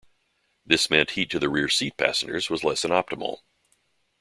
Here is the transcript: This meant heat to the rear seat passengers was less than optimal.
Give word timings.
This 0.65 0.89
meant 0.89 1.11
heat 1.11 1.29
to 1.29 1.37
the 1.37 1.47
rear 1.47 1.67
seat 1.69 1.95
passengers 1.95 2.49
was 2.49 2.63
less 2.63 2.81
than 2.81 2.89
optimal. 2.89 3.41